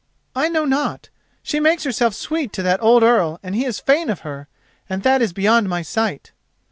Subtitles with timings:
[0.35, 1.09] "I know not.
[1.43, 4.47] She makes herself sweet to that old Earl and he is fain of her,
[4.89, 6.31] and that is beyond my sight."